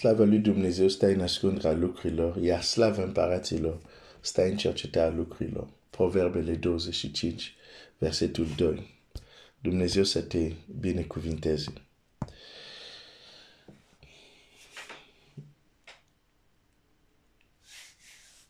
[0.00, 3.80] Slava lui Dumnezeu stă în ascunderea lucrurilor, iar slava împăraților
[4.20, 5.68] stă în cercetarea lucrurilor.
[5.90, 7.54] Proverbele 25,
[7.98, 8.94] versetul 2.
[9.58, 11.72] Dumnezeu să te binecuvinteze.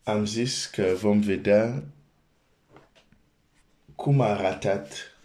[0.03, 1.85] Am zis că vom vedea
[3.95, 5.17] cum a arătat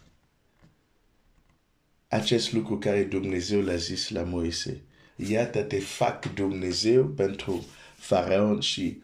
[2.07, 4.85] acest lucru care Dumnezeu l-a zis la Moise.
[5.16, 7.65] Iată te fac Dumnezeu pentru
[7.96, 9.01] Faraon și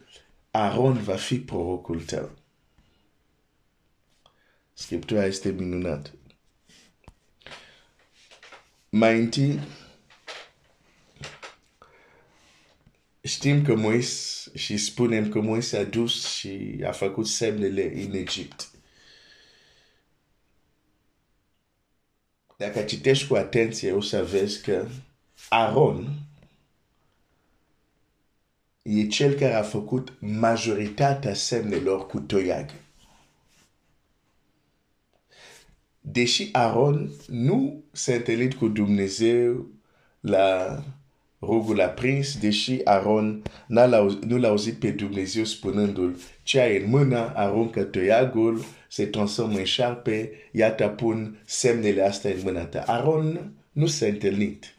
[0.50, 2.30] Aaron va fi prorocul tău.
[4.72, 6.10] Scriptura este minunată.
[8.88, 9.60] Mai întâi,
[13.22, 18.70] știm că Moise și spunem că Moise a dus și a făcut semnele în Egipt.
[22.56, 24.88] Dacă citești cu atenție, o să vezi că
[25.54, 26.08] Aaron
[28.82, 32.70] e cel care a făcut majoritatea semnelor cu toiag.
[36.00, 39.66] Deși Aaron nu s-a întâlnit cu Dumnezeu
[40.20, 40.82] la
[41.40, 43.42] rugul aprins, deși Aaron
[44.26, 49.64] nu l-a auzit pe Dumnezeu spunându-l ce ai în mână, aruncă toiagul, se transformă în
[49.64, 52.82] șarpe, iată pun semnele astea în mâna ta.
[52.86, 54.74] Aaron nu s-a întâlnit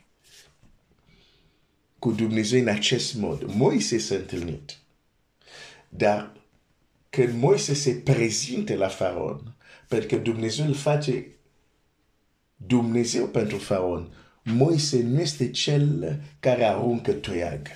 [2.04, 3.44] cu Dumnezeu în acest mod.
[3.44, 4.78] Moise s-a întâlnit.
[5.90, 6.34] Dar
[7.10, 9.56] când Moise se prezinte la faraon,
[9.88, 11.28] pentru că Dumnezeu îl face
[12.56, 17.68] Dumnezeu pentru faraon, Moise nu este cel care aruncă toiag.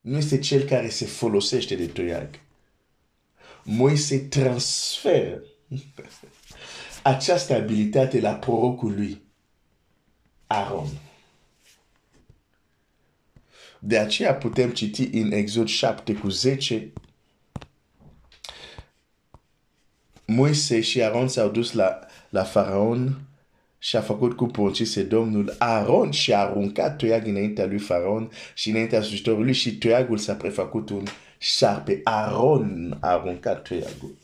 [0.00, 2.28] Nu este cel care se folosește de toiag.
[3.64, 5.42] Moise transferă
[7.02, 9.30] această abilitate la prorocul lui.
[10.52, 10.88] Aaron.
[13.78, 16.92] De aceea putem citi în Exod 7 cu 10
[20.26, 23.20] Moise și Aaron s-au dus la, la faraon
[23.78, 25.54] și a făcut cu poncise Domnul.
[25.58, 31.04] Aaron și-a aruncat toiag înaintea lui faraon și înaintea slujitorului și toiagul s-a prefăcut un
[31.38, 32.00] șarpe.
[32.04, 34.16] Aaron a aruncat toiagul.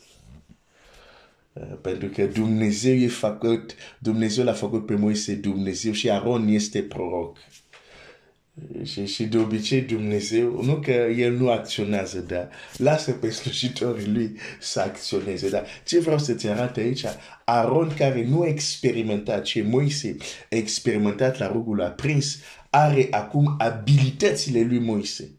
[1.59, 6.81] Uh, pentru că Dumnezeu e făcut, Dumnezeu l-a făcut pe Moise Dumnezeu și Aaron este
[6.81, 7.37] proroc.
[7.37, 14.07] Uh, și, și de obicei Dumnezeu, nu că El nu acționează, dar lasă pe slujitorii
[14.07, 15.49] Lui să acționeze.
[15.49, 17.03] Dar ce vreau să-ți arăt aici,
[17.45, 20.15] Aaron care nu a experimentat ce Moise
[20.51, 22.37] a experimentat la rugul aprins,
[22.69, 25.38] are acum abilitățile lui Moise.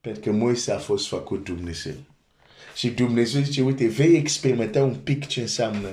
[0.00, 1.94] Pentru că Moise a fost făcut Dumnezeu.
[2.74, 5.88] Și Dumnezeu zice, uite, vei experimenta un pic ce înseamnă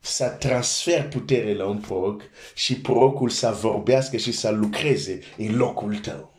[0.00, 2.22] să transfer putere la un proroc
[2.54, 6.32] și prorocul să vorbească și să lucreze în locul tău.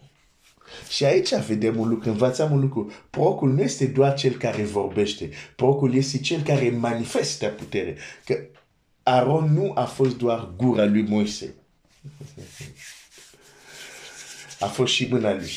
[0.89, 2.91] Și aici vedem un lucru, învățăm un lucru.
[3.09, 5.29] Prorocul nu este doar cel care vorbește.
[5.55, 7.97] Prorocul este cel care manifestă putere.
[8.25, 8.37] Că
[9.03, 11.53] Aaron nu a fost doar gura lui Moise.
[14.59, 15.51] A fost și mâna lui.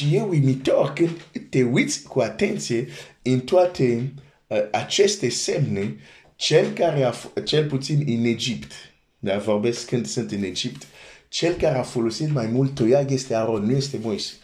[0.00, 1.10] Și e uimitor când
[1.50, 2.88] te uiți cu atenție
[3.22, 4.14] în toate
[4.46, 5.96] uh, aceste semne,
[6.36, 8.72] cel care a, cel puțin în Egipt,
[9.18, 10.86] dar vorbesc când sunt în Egipt,
[11.28, 14.34] cel care a folosit mai mult toiag este Aaron, nu este Moise.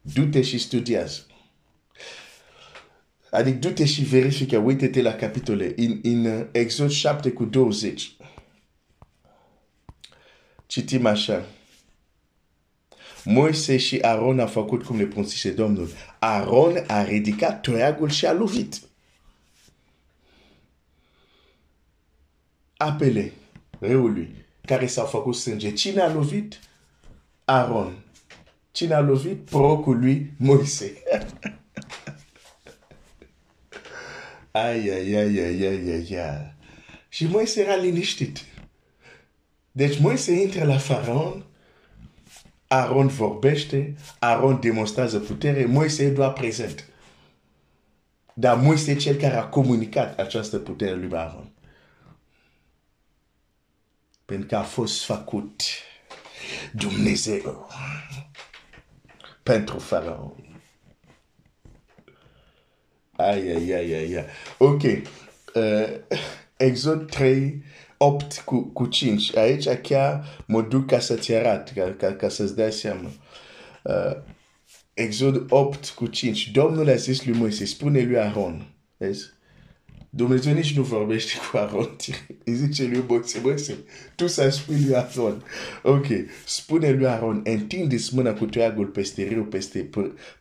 [0.00, 1.26] Du-te și studiază.
[3.30, 8.16] Adică du-te și verifică, uite-te la capitole, în, în Exod 7 cu 20.
[10.66, 11.46] Citim așa.
[13.24, 15.88] Moise și Aaron a făcut cum le pronunțise Domnul.
[16.18, 18.80] Aaron a ridicat toiagul și a lovit.
[22.76, 23.32] Apele
[23.78, 24.34] râului
[24.64, 25.72] care s-au făcut sânge.
[25.72, 26.60] Cine a lovit?
[27.44, 28.04] Aaron.
[28.72, 29.38] Cine a lovit?
[29.38, 30.92] Procul lui Moise.
[34.50, 36.54] ai, ai, ai, ai, ai, ai, ai.
[37.08, 38.44] Și Moise era liniștit.
[39.72, 41.44] Deci Moise intră la faraon
[42.72, 46.88] Aaron vorbește, Aaron demonstrează putere, Moise e doar prezent.
[48.34, 51.52] Dar Moise e cel care a comunicat această putere lui Aaron.
[54.24, 55.62] Pentru că a fost făcut
[56.72, 57.68] Dumnezeu
[59.42, 60.60] pentru Faraon.
[63.16, 64.24] Ai, ai, ai, ai.
[64.58, 64.82] Ok.
[64.82, 66.18] Uh,
[66.56, 67.64] Exod 3,
[68.04, 69.36] 8 cu, cu 5.
[69.36, 73.10] Aici chiar mă duc ca să-ți arăt, ca, ca, ca să-ți dai seama.
[73.82, 74.16] Uh,
[74.94, 76.50] Exod 8 cu 5.
[76.50, 78.66] Domnul a zis lui Moise, spune lui Aaron.
[78.96, 79.30] Vezi?
[80.10, 81.96] Dumnezeu nici nu vorbește cu Aaron.
[82.44, 83.76] Îi zice lui Moise, Moise,
[84.16, 85.44] tu să spui lui Aaron.
[85.82, 86.06] Ok,
[86.46, 89.90] spune lui Aaron, întinde-ți mâna cu toiagul peste râu, peste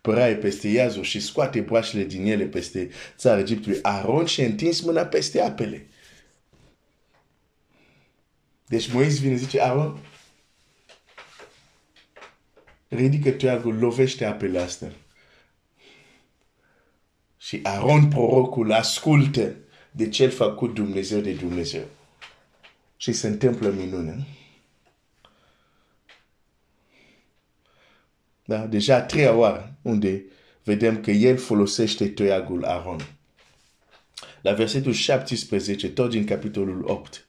[0.02, 3.80] păraie, peste iazul și scoate broașele din ele peste țara Egiptului.
[3.82, 5.86] Aaron și întins mâna peste apele.
[8.72, 10.00] Deci Moise vine zice, Aaron,
[12.88, 14.92] ridică toiagul, lovește apele astea.
[17.38, 19.56] Și Aaron prorocul ascultă
[19.92, 21.84] de cel făcut Dumnezeu de Dumnezeu.
[22.98, 24.28] Și se întâmplă minune.
[28.46, 28.66] Da?
[28.66, 30.24] Deja a treia oară unde
[30.64, 33.08] vedem că el folosește toiagul Aaron.
[34.42, 37.26] La versetul 17, tot din capitolul 8.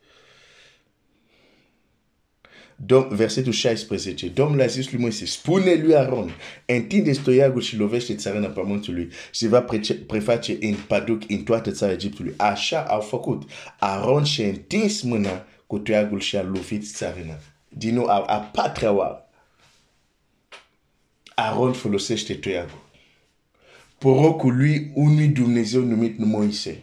[2.85, 4.29] Dom, versetul 16.
[4.29, 6.31] Domnul a zis lui Moise, spune lui Aaron,
[6.67, 9.67] întinde stoiagul și lovește țarina pământului și va
[10.07, 12.35] preface în paduc în toată țara Egiptului.
[12.37, 13.51] Așa au făcut.
[13.79, 17.39] Aaron și-a întins mâna cu toiagul și a lovit țarina.
[17.69, 19.29] Din nou, a, a patra oară.
[21.35, 22.83] Aaron folosește toiagul.
[23.99, 26.83] Porocul lui unui Dumnezeu numit Moise.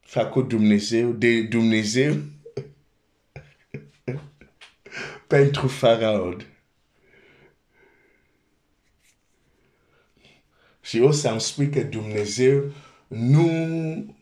[0.00, 2.16] Făcut Dumnezeu, de Dumnezeu,
[5.30, 6.46] pentru faraon.
[10.80, 12.72] Și o să-mi spui că Dumnezeu
[13.08, 14.16] nu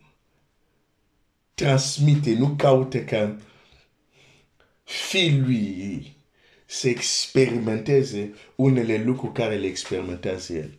[1.55, 3.37] transmite, nu caută ca
[4.85, 6.17] fiul lui
[6.67, 10.79] să experimenteze unele lucruri care le experimentează el.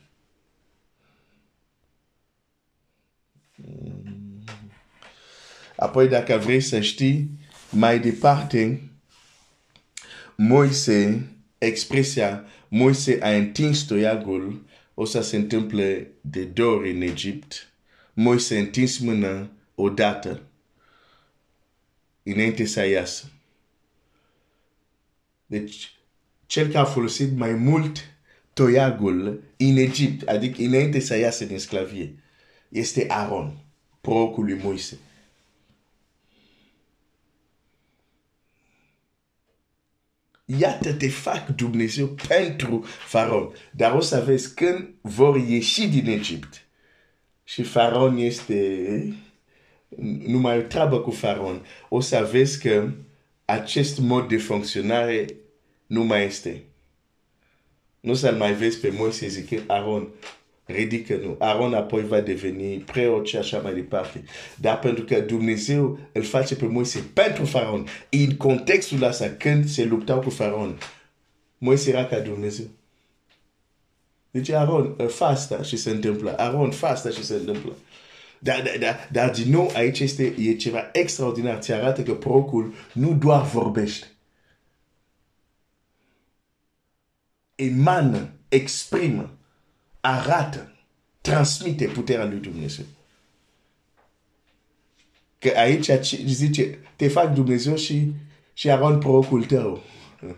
[5.75, 7.29] Apoi, dacă vrei să știi,
[7.71, 8.89] mai departe,
[10.41, 17.71] Moise, expresia Moise a întins toiagul, o să se întâmple de două ori în Egipt.
[18.13, 20.41] Moise a întins mâna odată,
[22.23, 23.31] înainte să iasă.
[25.45, 25.93] Deci,
[26.45, 27.97] cel care a folosit mai mult
[28.53, 32.15] toiagul în Egipt, adică înainte să iasă din sclavie,
[32.69, 33.57] este Aaron,
[34.01, 34.97] prorocul lui Moise.
[40.57, 43.51] Iată te fac Dumnezeu pentru faraon.
[43.71, 46.67] Dar o să vezi când vor ieși din Egipt.
[47.43, 48.77] Și faraon este
[50.25, 51.65] nu mai o treabă cu faraon.
[51.89, 52.91] O să vezi că
[53.45, 55.25] acest mod de funcționare
[55.85, 56.63] nu mai este.
[57.99, 60.07] Nu să mai vezi pe Moise zic, Aaron,
[60.71, 61.35] ridică-nu.
[61.39, 64.23] Aaron apoi va deveni preot și așa mai departe.
[64.55, 69.83] Dar pentru că Dumnezeu îl face pe Moise pentru faraon, în contextul ăsta, când se
[69.83, 70.77] luptau cu faraon,
[71.57, 72.65] Moise era ca Dumnezeu.
[74.31, 76.35] Deci Aaron, fă asta se.
[76.37, 77.73] Aaron, fă asta și se întâmplă.
[78.39, 81.59] Dar, dar, dar, dar din nou aici este e ceva extraordinar.
[81.59, 84.07] Ți arată procul nu doar vorbește.
[90.01, 90.75] Arată,
[91.21, 92.85] transmite puterea lui Dumnezeu.
[95.39, 95.89] Că aici
[96.25, 98.11] zice, te fac Dumnezeu și,
[98.53, 99.83] și Aron prorocul tău.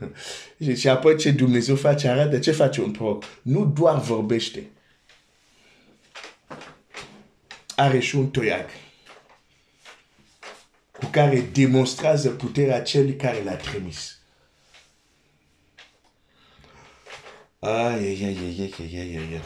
[0.76, 3.24] și apoi ce Dumnezeu face, arată ce face un proroc.
[3.42, 4.70] Nu doar vorbește.
[7.76, 8.70] Are și un toiag
[10.92, 14.20] cu care demonstrează puterea celui care l-a trimis.
[17.60, 19.42] Ai, ai, ai, ai, ai, ai, ai, ai.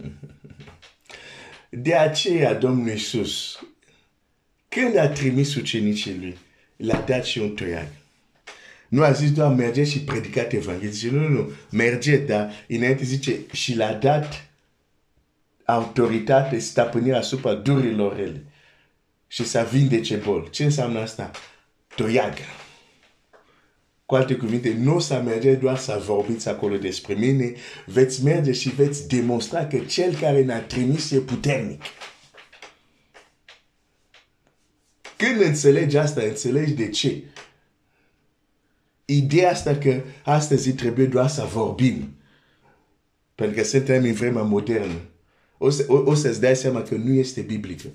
[1.70, 3.60] De aceea Domnul Iisus,
[4.68, 6.36] când a trimis ucenicii lui,
[6.76, 7.86] l-a dat și un toiag.
[8.88, 10.90] Nu a zis doar merge și predicat Evanghelie.
[10.90, 14.48] Zice, nu, nu, nu, merge, dar înainte zice, și l-a dat
[15.64, 18.44] autoritate, stăpânire asupra durilor ele.
[19.26, 20.48] Și să vindece bol.
[20.50, 21.30] Ce înseamnă asta?
[21.96, 22.42] Toiagă.
[24.10, 27.54] Cu alte cuvinte, nu o să merge doar să vorbiți acolo despre mine,
[27.86, 31.82] veți merge și veți demonstra că cel care ne-a trimis e puternic.
[35.16, 37.22] Când înțelegi asta, înțelegi de ce.
[39.04, 42.16] Ideea asta că astăzi trebuie doar să vorbim.
[43.34, 45.00] Pentru că suntem în vremea modernă.
[45.58, 47.88] O, să, o, o să-ți dai seama că nu este biblică.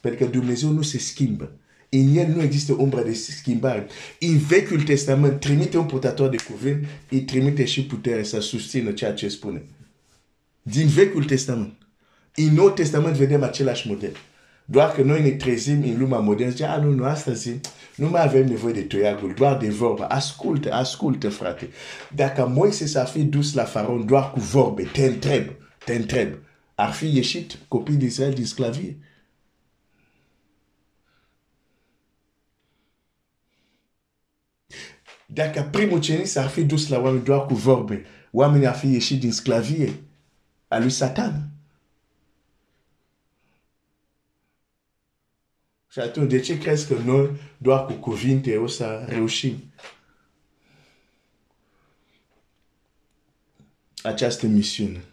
[0.00, 1.52] Pentru că Dumnezeu nu se schimbă.
[1.98, 3.86] El nu există umbră de schimbare.
[4.20, 9.12] În Vechiul Testament trimite un purtător de cuvânt, îi trimite și putere să susțină ceea
[9.12, 9.62] ce spune.
[10.62, 11.72] Din Vechiul Testament.
[12.34, 14.16] În Nou Testament vedem același model.
[14.64, 17.50] Doar că noi ne trezim în lumea modernă, zice, a, nu, nu, astăzi
[17.96, 20.02] nu mai avem nevoie de toiagul, doar de vorbe.
[20.02, 21.68] Ascultă, ascultă, frate.
[22.14, 25.44] Dacă Moise s-ar fi dus la faraon doar cu vorbe, te întreb,
[25.84, 26.28] te întreb,
[28.70, 28.96] de?
[35.34, 39.20] Dacă primul cenis s-ar fi dus la oameni doar cu vorbe, oamenii ar fi ieșit
[39.20, 40.02] din sclavie
[40.68, 41.48] a lui Satan.
[45.90, 49.72] Și atunci, de ce crezi că noi doar cu cuvinte o să reușim
[54.02, 55.04] această misiune?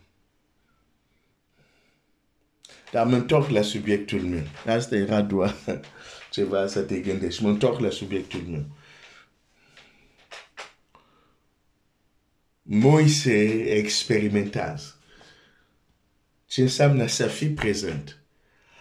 [2.91, 4.43] Dar mă întorc la subiectul meu.
[4.65, 5.55] Asta era doar
[6.31, 7.43] ceva să te gândești.
[7.43, 8.65] Mă întorc la subiectul meu.
[12.71, 14.95] Moise experimentează
[16.45, 18.21] ce înseamnă să fii prezent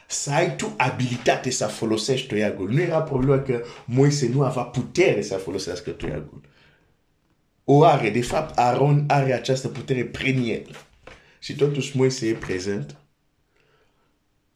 [0.07, 2.71] să ai tu abilitate să folosești toiagul.
[2.71, 6.41] Nu era problema că Moise nu avea putere să folosească toiagul.
[7.65, 10.77] O are, de fapt, Aaron are această putere prin el.
[11.39, 12.97] Și totuși Moise e prezent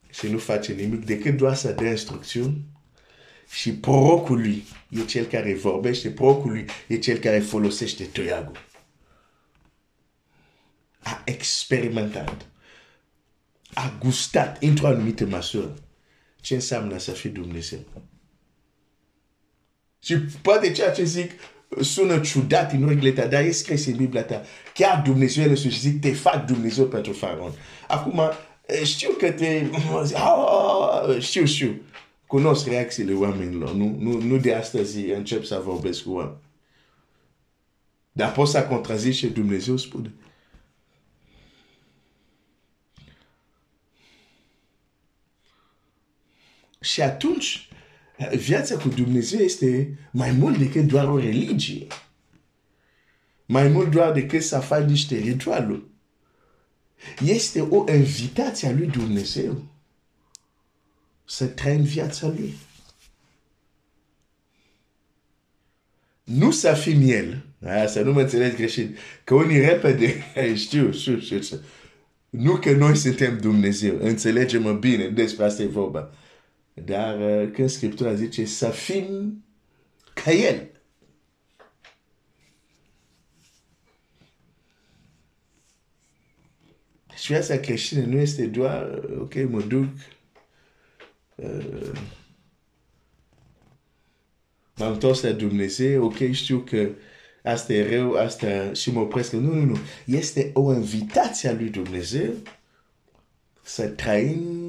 [0.09, 2.65] și nu face nimic decât doar să dea instrucțiuni
[3.49, 8.71] și prorocul lui e cel care vorbește, prorocul lui e cel care folosește toiagul.
[11.03, 12.45] A experimentat
[13.73, 15.73] a gustat într-o anumită măsură
[16.41, 17.79] ce înseamnă să fii Dumnezeu.
[19.99, 21.31] Și poate ceea ce zic
[21.81, 24.41] sună ciudat în urechile tale, dar e scris în Biblia ta.
[24.73, 27.51] Chiar Dumnezeu el și zic, te fac Dumnezeu pentru faraon.
[27.87, 28.21] Acum,
[28.83, 29.65] știu că te...
[30.13, 31.81] Ah, știu, știu.
[32.27, 33.73] Cunosc reacțiile oamenilor.
[33.73, 36.37] Nu, nu, nu de astăzi încep să vorbesc cu oameni.
[38.11, 40.13] Dar poți să contrazici și Dumnezeu spune.
[46.83, 47.67] Și atunci,
[48.35, 51.87] viața cu Dumnezeu este mai mult decât doar o religie.
[53.45, 55.83] Mai mult doar decât să faci niște ritualuri.
[57.25, 59.63] Este o invitație a lui Dumnezeu
[61.25, 62.53] să trăi în viața lui.
[66.23, 67.45] Nu să fim el.
[67.87, 68.97] Să nu mă înțelegi greșit.
[69.23, 70.23] Că unii repede,
[70.55, 71.59] știu, știu, știu, știu.
[72.29, 73.97] Nu că noi suntem Dumnezeu.
[73.99, 76.13] Înțelegem bine despre asta e vorba.
[76.73, 79.43] Dar uh, când Scriptura zice să fim
[80.13, 80.71] ca El.
[87.15, 89.87] Și viața creștină nu este doar, uh, ok, mă duc,
[91.35, 91.91] uh,
[94.75, 96.89] m-am întors la Dumnezeu, ok, știu că
[97.43, 99.31] asta e rău, asta și mă opresc.
[99.31, 99.77] Nu, nu, nu.
[100.05, 102.33] Este o invitație a lui Dumnezeu
[103.61, 104.62] să trăim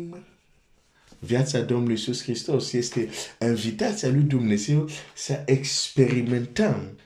[1.25, 2.73] viața Domnului Iisus Hristos.
[2.73, 3.09] Este
[3.41, 6.99] invitația lui Dumnezeu să experimentăm,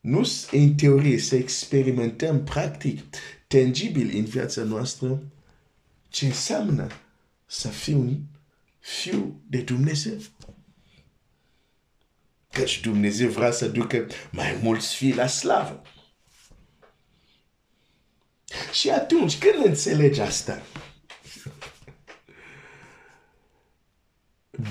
[0.00, 3.14] nu în teorie, să experimentăm practic,
[3.46, 5.22] tangibil în viața noastră,
[6.08, 6.86] ce înseamnă
[7.46, 8.18] să fii un
[8.78, 10.16] fiu de Dumnezeu.
[12.52, 15.82] Căci Dumnezeu vrea să ducă mai mulți fii la slavă.
[18.72, 20.62] Și atunci, când înțelegi asta,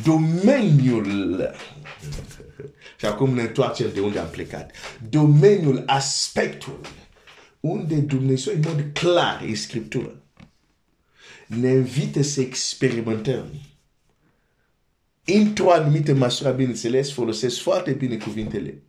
[0.04, 1.54] domeniul
[2.98, 4.72] și acum ne întoarcem de unde am plecat.
[5.10, 6.80] Domeniul, aspectul
[7.60, 10.24] unde Dumnezeu în mod clar în Scriptură
[11.48, 13.46] ne invită să experimentăm
[15.26, 18.84] într-o anumită măsură, bineînțeles, folosesc foarte bine cuvintele.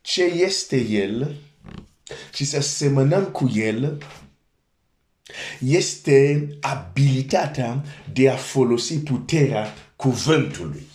[0.00, 1.36] Ce este El
[2.34, 4.02] și să semănăm cu El
[5.58, 10.86] este abilitatea de a folosi puterea cuvântului.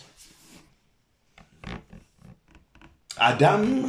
[3.16, 3.84] Adam,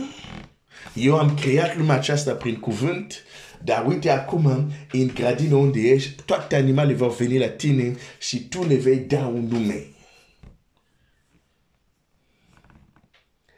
[0.93, 3.23] eu am creat lumea aceasta prin cuvânt,
[3.63, 8.67] dar uite acum, în grădină unde ești, toate animalele vor veni la tine și tu
[8.67, 9.83] le vei da un nume.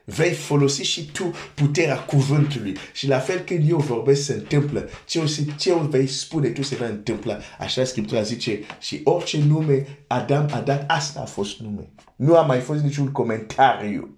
[0.06, 2.76] Vei folosi și tu puterea cuvântului.
[2.94, 5.26] Și la fel când eu vorbesc se întâmplă, ce, o,
[5.58, 7.38] ce o vei spune tu se va întâmpla.
[7.60, 11.90] Așa Scriptura zice și orice nume Adam a dat, asta a fost nume.
[12.16, 14.16] Nu a mai fost niciun comentariu.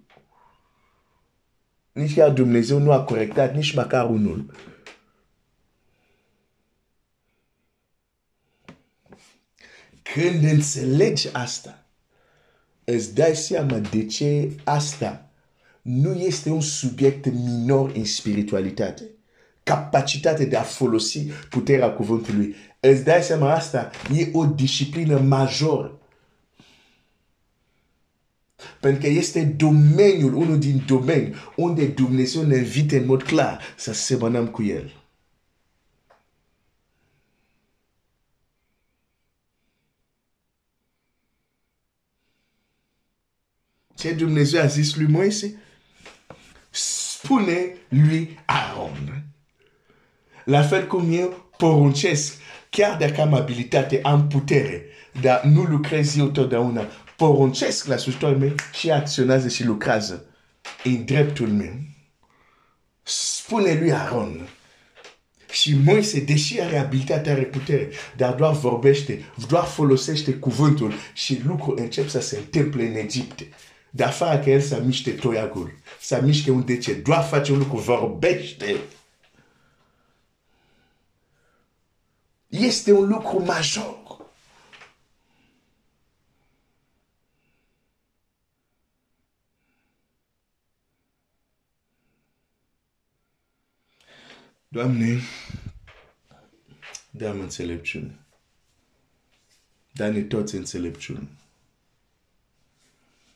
[1.92, 4.52] Nici chiar Dumnezeu nu a corectat, nici măcar unul.
[10.02, 11.86] Când înțelegi asta,
[12.84, 15.23] îți dai seama de ce asta
[15.84, 19.02] nu este un subiect minor în spiritualitate.
[19.62, 21.18] Capacitatea de a folosi
[21.50, 22.54] puterea cuvântului.
[22.80, 23.90] Îți dai seama asta?
[24.16, 25.98] E o disciplină majoră
[28.80, 33.92] Pentru că este domeniul, unul din domeni, unde Dumnezeu ne invită în mod clar să
[33.92, 34.92] semănăm cu El.
[43.94, 45.63] Ce Dumnezeu a zis lui Moise?
[47.24, 49.24] Spune lui Aaron.
[50.44, 52.34] La fel cum eu poruncesc,
[52.70, 54.84] chiar dacă am abilitate, am putere,
[55.20, 60.24] dar nu lucrez eu totdeauna, poruncesc la slujitorul meu și acționează și lucrează
[60.82, 61.74] în dreptul meu.
[63.02, 64.48] Spune lui Aaron.
[65.50, 71.78] Și Moise, deși are abilitate, are putere, dar doar vorbește, doar folosește cuvântul și lucrul
[71.78, 73.48] încep să se întâmple în Egipte.
[73.96, 77.76] Dar fără că el să miște toiagul, să miște un dece, doar face un lucru,
[77.76, 78.76] vorbește.
[82.48, 84.02] Este un lucru major.
[94.68, 95.20] Doamne,
[97.10, 98.18] dă-mi înțelepciune.
[99.92, 101.28] Dă-ne toți înțelepciune.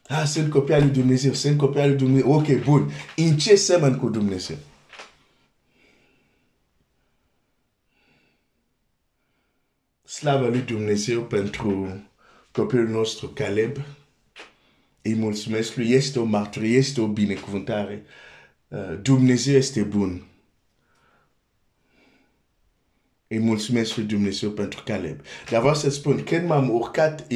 [0.08, 2.32] Ah, sunt copii Dumnezeu, sunt copii lui Dumnezeu.
[2.32, 2.90] Ok, bun.
[3.16, 4.56] În ce semăn cu Dumnezeu?
[10.04, 12.00] Slavă lui Dumnezeu pentru
[12.52, 13.76] copilul nostru Caleb.
[15.02, 15.90] Îi mulțumesc lui.
[15.90, 18.04] Este o marturie, este o binecuvântare.
[19.02, 19.82] Dumnezeu este
[23.96, 25.20] lui Dumnezeu pentru Caleb.
[25.50, 27.26] Dar vreau să spun, când m-am urcat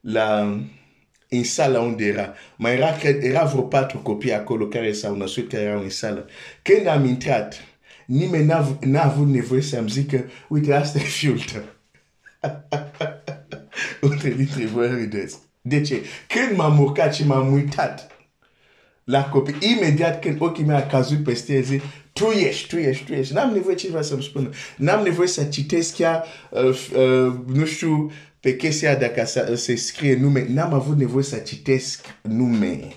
[0.00, 0.60] la,
[1.32, 5.62] în sala unde era, mai era, era vreo patru copii acolo care s-au născut, care
[5.62, 6.26] erau în sală.
[6.62, 7.54] Când am intrat,
[8.06, 11.62] nimeni n-a, n-a avut nevoie să-mi zică, uite, asta e fiul tău.
[14.10, 15.38] Unde dintre voi râdeți.
[15.60, 16.02] De ce?
[16.28, 18.10] Când m-am urcat și m-am uitat
[19.04, 23.04] la copii, imediat când ochii mei a căzut peste el, zic, tu ești, tu ești,
[23.04, 23.34] tu ești.
[23.34, 24.50] N-am nevoie cineva să-mi spună.
[24.76, 28.10] N-am nevoie să citesc chiar, uh, uh, nu știu,
[28.42, 30.46] pe chestia dacă să, se scrie nume.
[30.48, 32.96] N-am avut nevoie să citesc nume.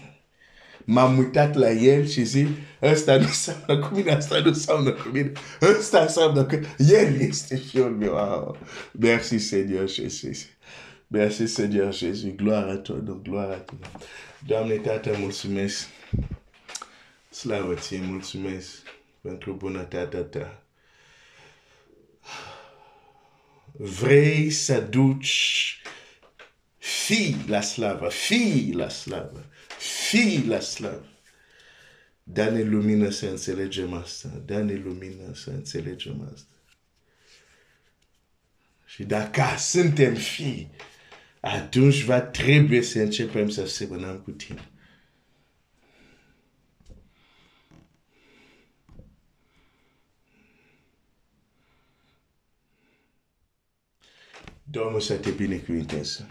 [0.86, 2.48] M-am uitat la el și zic,
[2.82, 5.32] ăsta nu seamănă cu mine, ăsta nu seamănă cu mine,
[5.62, 8.14] ăsta înseamnă că el este fiul meu.
[8.14, 8.58] Wow.
[8.92, 10.46] Merci Seigneur Jésus.
[11.08, 12.36] Merci Seigneur Jésus.
[12.36, 13.78] Gloire à toi, donc gloire à toi.
[14.48, 15.88] Doamne, Tată, mulțumesc.
[17.30, 18.70] Slavă ție, mulțumesc
[19.22, 20.65] pentru bunătatea ta.
[23.78, 25.82] Vrei să duci
[26.78, 29.46] fii la slavă, fii la slavă,
[30.08, 31.08] fii la slavă.
[32.24, 36.50] Dă-ne lumină să înțelegem asta, dă-ne lumină să înțelegem asta.
[38.86, 40.72] Și dacă suntem fii,
[41.40, 44.70] atunci va trebui să începem să semănăm cu tine.
[54.76, 56.30] Domnul să te binecuvinteze.